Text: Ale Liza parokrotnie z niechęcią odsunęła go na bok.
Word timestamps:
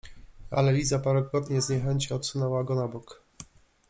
Ale 0.51 0.71
Liza 0.73 0.99
parokrotnie 0.99 1.61
z 1.61 1.69
niechęcią 1.69 2.15
odsunęła 2.15 2.63
go 2.63 2.75
na 2.75 2.87
bok. 2.87 3.21